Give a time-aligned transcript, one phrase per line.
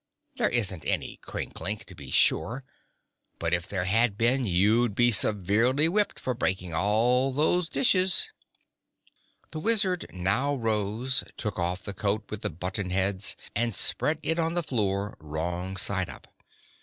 [0.37, 2.63] There isn't any Crinklink, to be sure;
[3.37, 8.31] but if there had been you'd be severely whipped for breaking all those dishes."
[9.51, 14.39] The Wizard now rose, took off the coat with the button heads, and spread it
[14.39, 16.25] on the floor, wrong side up.